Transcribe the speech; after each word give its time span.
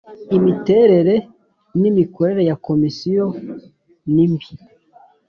imiterere 0.37 1.15
n 1.79 1.81
imikorere 1.89 2.41
ya 2.49 2.55
Komisiyo 2.65 3.25
nimbi. 4.13 4.47